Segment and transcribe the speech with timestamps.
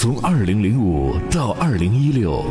[0.00, 2.44] 从二零零五到二零一六，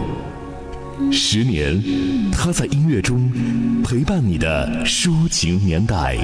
[1.13, 1.81] 十年，
[2.29, 3.31] 他在音乐中
[3.85, 6.17] 陪伴你的抒情年代。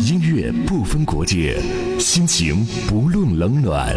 [0.00, 1.60] 音乐不分国界，
[1.98, 3.94] 心情不论冷暖。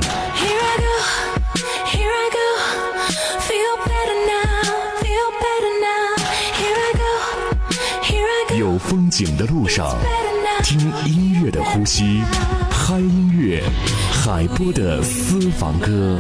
[8.60, 9.96] 有风景的路上，
[10.64, 12.22] 听音乐的呼吸，
[12.90, 13.62] 嗨音乐，
[14.14, 16.18] 海波的私房歌。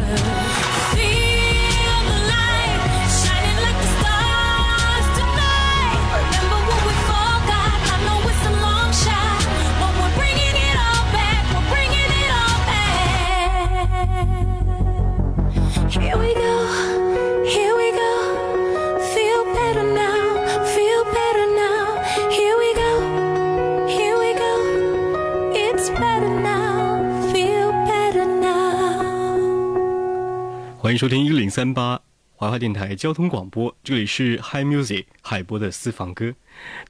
[30.97, 32.01] 收听一零三八
[32.33, 36.33] 华华电台交通广播，这里是 Hi Music 海波的私房歌。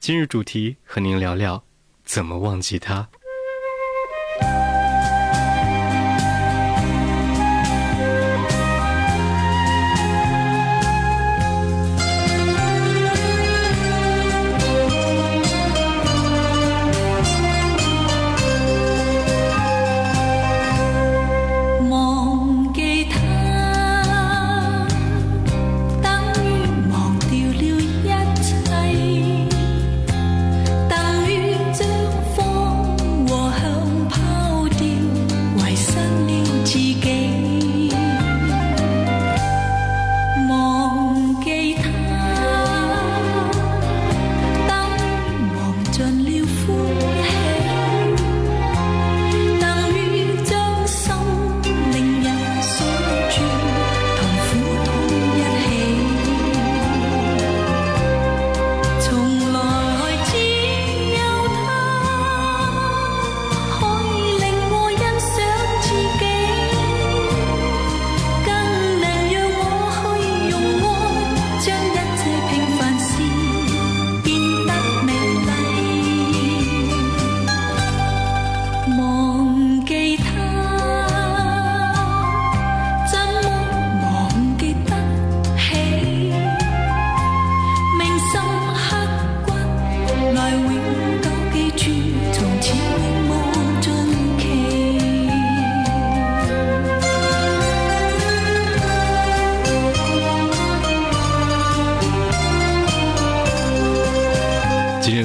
[0.00, 1.62] 今日主题和您聊聊
[2.04, 3.10] 怎么忘记他。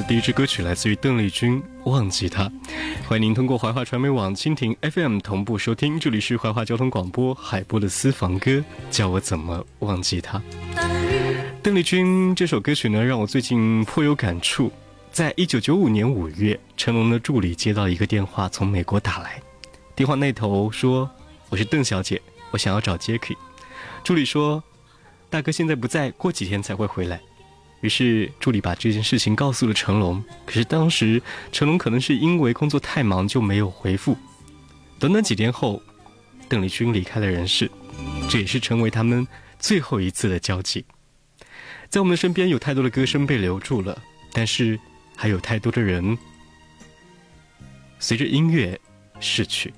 [0.07, 1.61] 第一支歌曲来自于邓丽君，
[1.91, 2.45] 《忘记他》。
[3.05, 10.41] 欢迎您通过怀化传媒网蜻蜓 FM 同步收听，这里是怀化交通广播海波的私房歌，叫我怎么忘记他。
[11.61, 14.71] 邓丽君这首歌曲呢，让我最近颇有感触。
[15.11, 19.41] 在一九九五年五月，成龙的助理接到一个电话，从美国打来，
[19.97, 21.11] 电话那头说
[21.51, 22.21] ：“我是邓小姐，
[22.51, 23.35] 我想要找 Jacky。”
[24.01, 24.63] 助理说
[25.29, 27.19] ：“大哥现在不在，过几天才会回来。”
[27.83, 31.21] 于是助理把这件事情告诉了成龙，可是当时
[31.51, 34.17] 成龙可能是因为工作太忙就没有回复。
[34.97, 35.83] 短短几天后，
[36.47, 37.69] 邓丽君离开了人世，
[38.29, 39.27] 这也是成为他们
[39.59, 40.85] 最后一次的交集。
[41.89, 44.01] 在我们身边，有太多的歌声被留住了，
[44.31, 44.79] 但是
[45.17, 46.17] 还有太多的人
[47.99, 48.79] 随着音乐
[49.19, 49.73] 逝去。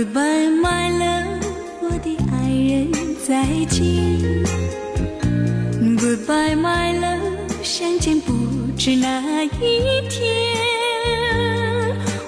[0.00, 1.44] Goodbye, my love，
[1.82, 2.90] 我的爱人，
[3.26, 3.84] 再见。
[5.98, 8.32] Goodbye, my love，相见不
[8.78, 9.48] 知哪一
[10.08, 10.22] 天。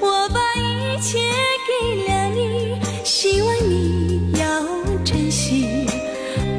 [0.02, 1.18] 我把一切
[1.66, 4.44] 给了你，希望你要
[5.02, 5.86] 珍惜，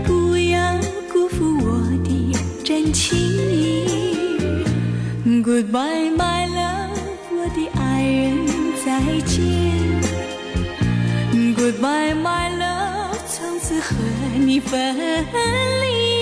[0.04, 0.80] 不要
[1.12, 3.16] 辜负我的真情。
[5.44, 6.98] Goodbye, my love，
[7.30, 8.48] 我的爱人，
[8.84, 9.83] 再见。
[11.84, 13.94] My my love，从此和
[14.38, 16.13] 你分离。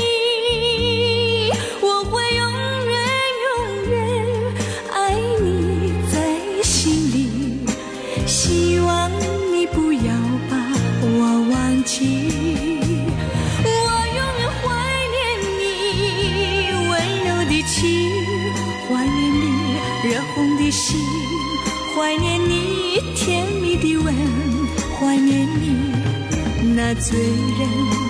[26.93, 27.69] 那醉人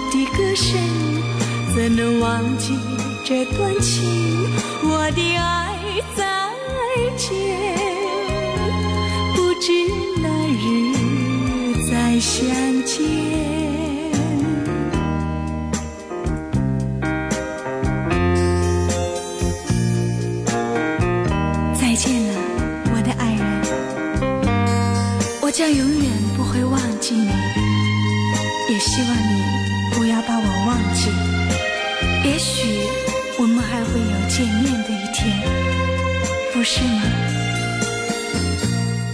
[0.10, 0.75] 的歌声，
[1.72, 2.75] 怎能忘记
[3.24, 4.01] 这段情？
[4.83, 5.78] 我的爱
[6.16, 6.25] 再
[7.16, 7.30] 见，
[9.36, 9.72] 不知
[10.19, 10.66] 哪日
[11.92, 12.50] 再相
[12.83, 13.60] 见。
[36.61, 37.01] 不是吗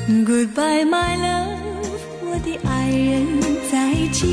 [0.09, 1.55] ？Goodbye, my love，
[2.21, 3.39] 我的爱人，
[3.71, 4.27] 再见。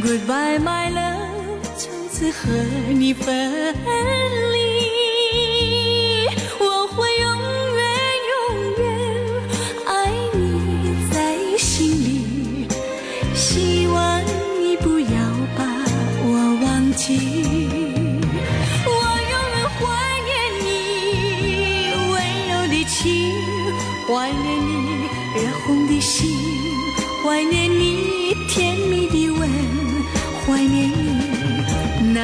[0.00, 2.48] Goodbye, my love，从此和
[2.94, 3.74] 你分
[4.54, 4.56] 离。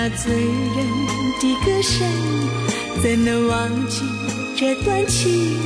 [0.05, 0.85] 那醉人
[1.41, 2.05] 的歌声，
[3.01, 4.03] 怎能忘记
[4.57, 5.57] 这段情？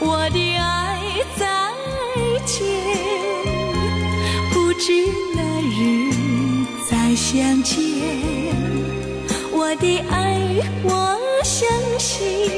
[0.00, 0.98] 我的爱
[1.36, 1.46] 再
[2.46, 2.64] 见，
[4.50, 4.92] 不知
[5.34, 6.10] 哪日
[6.88, 7.76] 再相见。
[9.52, 10.40] 我的爱，
[10.84, 11.68] 我相
[11.98, 12.48] 信。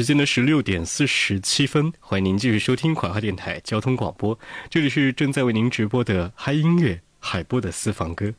[0.00, 4.38] 时间的十六点四十七分，欢迎您继续收听广华电台交通广播，
[4.70, 8.32] 这里是正在为您直播的嗨音乐海波的私房歌。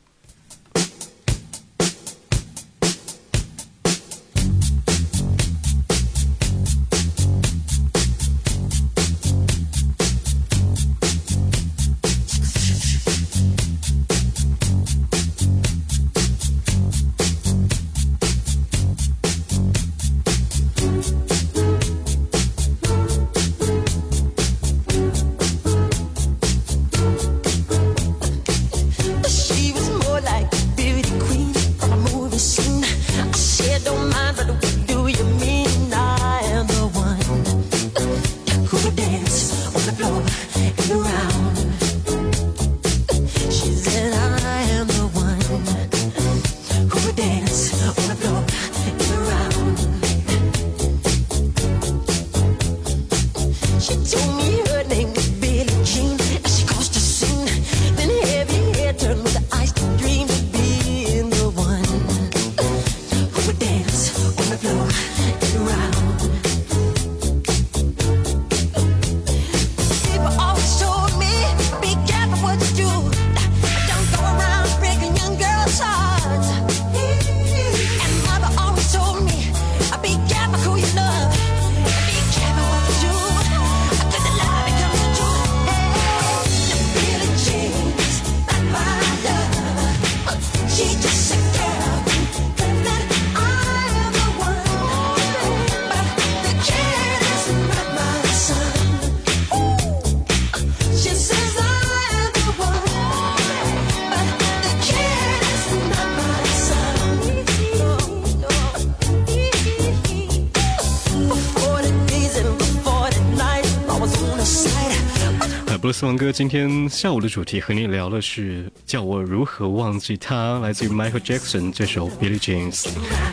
[116.02, 122.70] 王哥今天下午的主题和你聊的是叫我如何忘记他，来自于 Michael Jackson 这首 Billie Jean。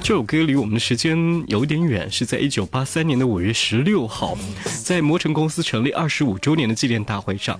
[0.03, 4.37] 这首歌离我们的时间有点远，是在一九八三年的五月十六号，
[4.83, 7.59] 在摩城公司成立二十五周年的纪念大会上，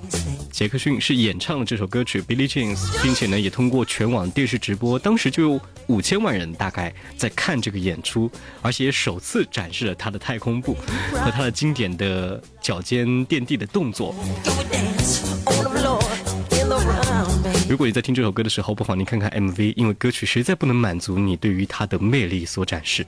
[0.52, 8.30] 杰克逊是演唱了这首歌曲 Billie Jean，并且呢也通过全网电视直播，当时就有五千万人大概在看这个演出，
[8.62, 10.76] 而且也首次展示了他的太空步
[11.14, 14.14] 和他的经典的脚尖垫地的动作。
[17.70, 23.06] 如果你在听这首歌的时候，不妨你看看 MV，因为歌曲实在不能满足你对于它的魅力所展示。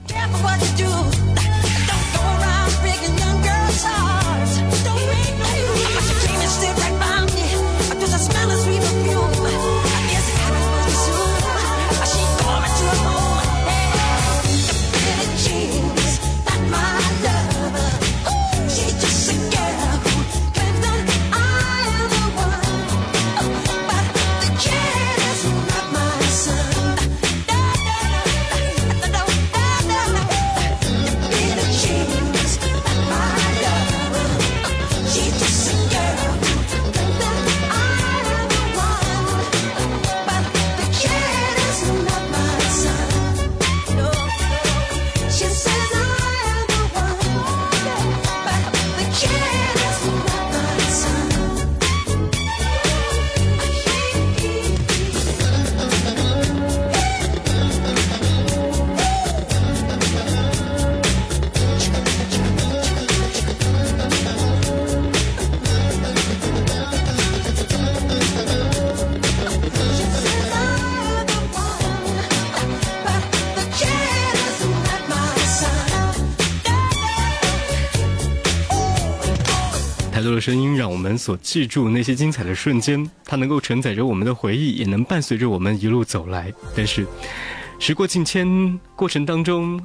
[81.01, 86.53] 我们所记住那些精彩的瞬间，它能够承载着我们的回忆，也能伴随着我们一路走来。
[86.77, 87.07] 但是，
[87.79, 89.81] 时过境迁，过程当中，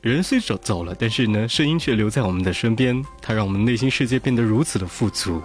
[0.00, 5.40] 人虽走走了，但是呢，声音却留在我们的身边，它让我们内心世界变得如此的富足。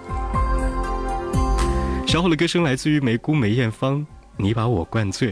[2.08, 4.04] 稍后的歌声来自于梅姑梅艳芳，
[4.36, 5.32] 你把我灌醉。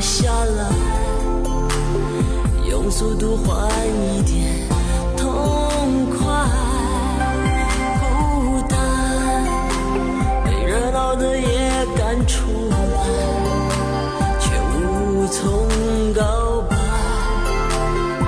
[0.00, 0.70] 下来，
[2.68, 4.68] 用速度换一点
[5.16, 6.18] 痛快。
[8.00, 8.78] 孤单，
[10.44, 12.76] 被热闹的夜赶出来，
[14.38, 15.66] 却无从
[16.14, 16.76] 告白。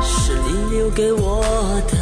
[0.03, 1.45] 是你留给我
[1.89, 1.97] 的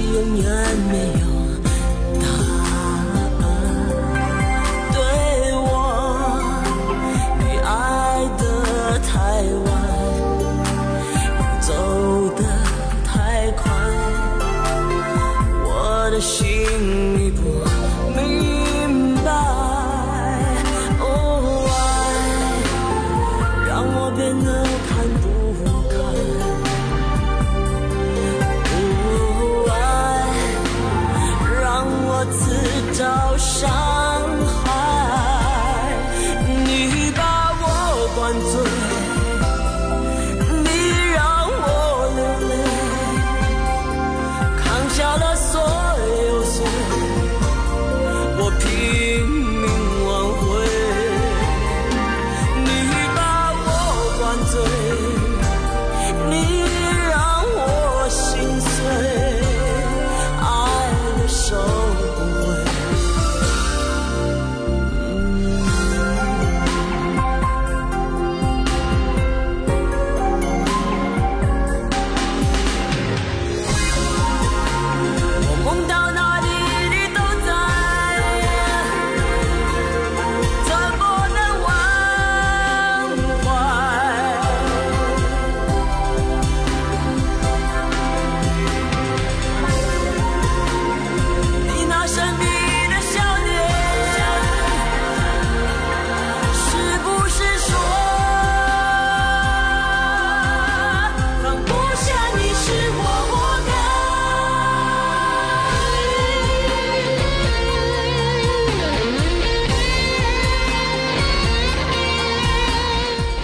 [0.00, 0.69] 永远。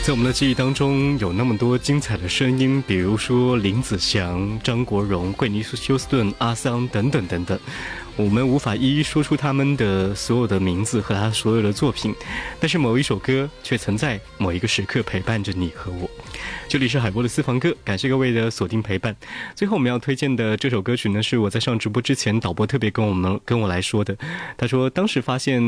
[0.07, 7.59] 在我们的记忆当中，有那么多精彩的声音，比如说林子祥、张国荣、惠妮休斯顿、阿桑等等等等。
[8.15, 12.15] 我们无法一一说出他们的所有的名字和他所有的作品，
[12.61, 16.09] 但是某一首歌却曾在某一个时刻陪伴着你和我。
[16.69, 19.15] 这里是海波的私房歌，感谢各位的锁定陪伴。
[19.55, 24.17] 最后我们要推荐的这首歌曲呢，是我在上直播之前，导播特别跟我们跟我来说的。
[24.59, 25.63] 他说当时发现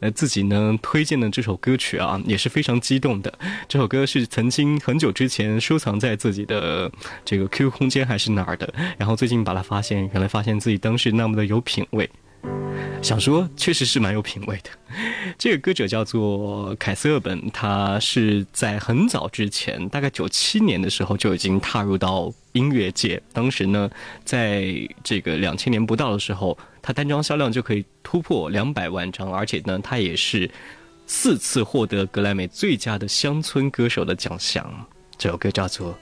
[0.00, 3.32] 呃自己呢推荐的这首歌曲啊，也是非常激动的。
[3.68, 6.90] 这首歌是曾经很久之前收藏在自己的
[7.24, 12.10] 这个 QQ 空间还是哪儿的，然后最近把它发现，原来发现自己当时那么的有品味。
[13.02, 14.70] 想说，确实是蛮有品味的。
[15.38, 23.22] 这个歌者叫做凯瑟本，他是在很早之前，大概九七年的时候就已经踏入到音乐界。
[23.32, 23.88] 当时呢，
[24.24, 24.74] 在
[25.04, 30.50] 这个两千年不到的时候，他单张销量就可以突破两百万张，而且呢，他也是
[31.06, 34.68] 四次获得格莱美最佳的乡村歌手的奖项。
[35.16, 35.96] 这首歌叫做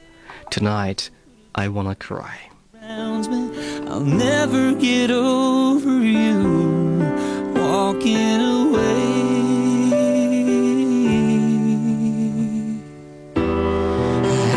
[0.50, 1.08] 《Tonight
[1.52, 2.22] I Wanna Cry》。
[3.94, 6.42] I'll never get over you.
[7.54, 9.04] walking away.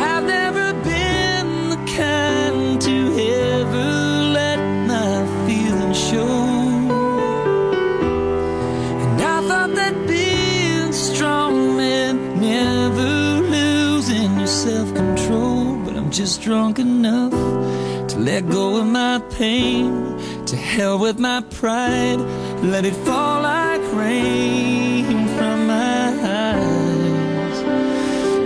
[0.10, 2.98] I've never been the kind to
[3.54, 3.90] ever
[4.40, 5.14] let my
[5.46, 6.34] feelings show.
[9.04, 15.76] And I thought that being strong meant never losing your self control.
[15.86, 17.34] But I'm just drunk enough
[18.10, 20.18] to let go of my pain.
[20.46, 22.20] To hell with my pride,
[22.64, 27.60] let it fall like rain from my eyes.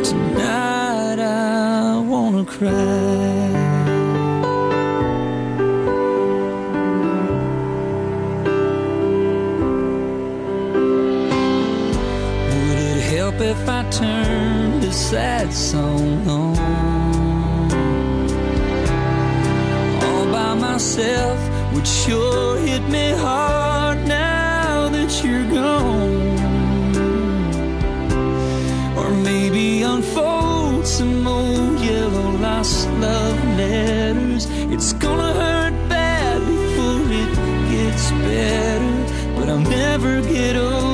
[0.09, 3.51] Tonight I wanna cry.
[12.49, 16.50] Would it help if I turned this sad song on?
[20.81, 21.39] Myself
[21.75, 26.39] would sure hit me hard now that you're gone.
[28.97, 34.47] Or maybe unfold some old yellow lost love letters.
[34.73, 37.31] It's gonna hurt bad before it
[37.73, 38.95] gets better.
[39.35, 40.90] But I'll never get over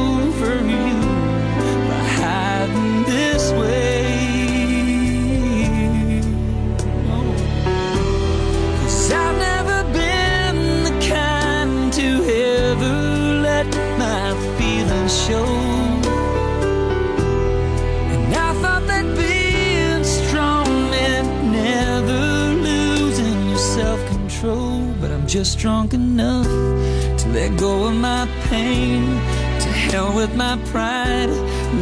[25.37, 29.19] just drunk enough to let go of my pain.
[29.61, 31.31] To hell with my pride,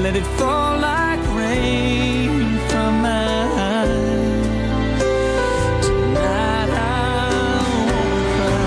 [0.03, 4.47] let it fall like rain from my eyes.
[5.83, 6.73] Tonight I
[7.87, 8.61] won't cry.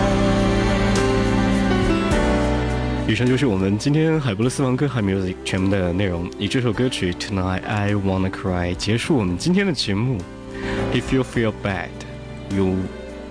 [3.08, 10.18] 以上就是我们今天海波的私房歌海 music 全部的内容，以这首歌曲 Tonight I Wanna Cry 结束我们今天的节目。
[10.94, 11.90] If you feel bad,
[12.50, 12.76] you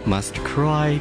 [0.06, 1.00] must cry